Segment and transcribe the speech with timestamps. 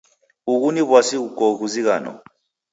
[0.51, 2.11] Ughu ni w'asi ghukoo ghuzighano.